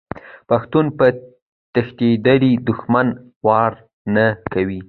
[0.49, 1.05] پښتون په
[1.73, 3.07] تښتیدلي دښمن
[3.47, 3.71] وار
[4.15, 4.79] نه کوي.